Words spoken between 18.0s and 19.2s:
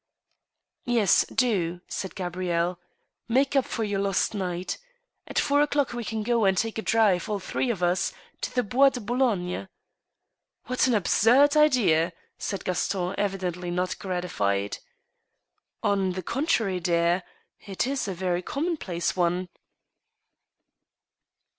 a very commonplace